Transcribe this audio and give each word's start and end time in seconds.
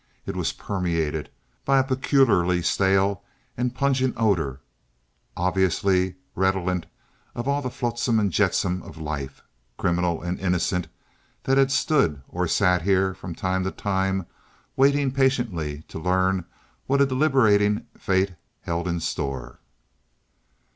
It 0.25 0.35
was 0.35 0.51
permeated 0.51 1.29
by 1.63 1.77
a 1.77 1.83
peculiarly 1.83 2.63
stale 2.63 3.21
and 3.55 3.75
pungent 3.75 4.15
odor, 4.17 4.59
obviously 5.37 6.15
redolent 6.33 6.87
of 7.35 7.47
all 7.47 7.61
the 7.61 7.69
flotsam 7.69 8.19
and 8.19 8.31
jetsam 8.31 8.81
of 8.81 8.97
life—criminal 8.97 10.23
and 10.23 10.39
innocent—that 10.39 11.55
had 11.59 11.71
stood 11.71 12.23
or 12.27 12.47
sat 12.47 12.81
in 12.81 12.87
here 12.87 13.13
from 13.13 13.35
time 13.35 13.63
to 13.63 13.69
time, 13.69 14.25
waiting 14.75 15.11
patiently 15.11 15.83
to 15.89 15.99
learn 15.99 16.45
what 16.87 16.99
a 16.99 17.05
deliberating 17.05 17.85
fate 17.95 18.31
held 18.63 18.87
in 18.87 18.99
store. 18.99 19.59